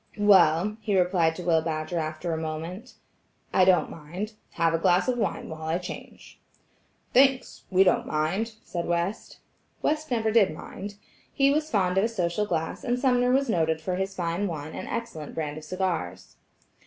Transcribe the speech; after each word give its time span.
"Well," 0.17 0.77
he 0.81 0.97
replied 0.97 1.35
to 1.35 1.43
Will 1.43 1.61
Badger 1.61 1.99
after 1.99 2.33
a 2.33 2.37
moment, 2.41 2.95
"I 3.53 3.65
don't 3.65 3.91
mind. 3.91 4.33
Have 4.53 4.73
a 4.73 4.79
glass 4.79 5.07
of 5.07 5.15
wine 5.19 5.47
while 5.47 5.61
I 5.67 5.77
change." 5.77 6.39
"Thanks–we 7.13 7.83
don't 7.83 8.07
mind," 8.07 8.53
said 8.63 8.87
West. 8.87 9.41
West 9.83 10.09
never 10.09 10.31
did 10.31 10.57
mind. 10.57 10.95
He 11.31 11.51
was 11.51 11.69
fond 11.69 11.99
of 11.99 12.03
a 12.03 12.07
social 12.07 12.47
glass, 12.47 12.83
and 12.83 12.97
Sumner 12.97 13.29
was 13.31 13.47
noted 13.47 13.79
for 13.79 13.93
his 13.97 14.15
fine 14.15 14.47
wine 14.47 14.73
and 14.73 14.87
excellent 14.89 15.35
brand 15.35 15.59
of 15.59 15.65
cigars. 15.65 16.35